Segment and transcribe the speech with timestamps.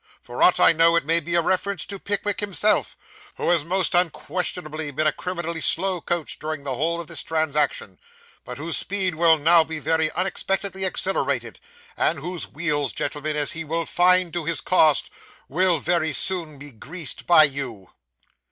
[0.19, 2.97] For aught I know, it may be a reference to Pickwick himself,
[3.37, 7.99] who has most unquestionably been a criminally slow coach during the whole of this transaction,
[8.43, 11.59] but whose speed will now be very unexpectedly accelerated,
[11.95, 15.11] and whose wheels, gentlemen, as he will find to his cost,
[15.47, 17.91] will very soon be greased by you!